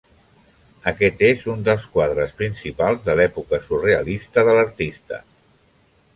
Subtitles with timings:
[0.91, 5.23] Aquest és un dels quadres principals de l'època surrealista de l'artista.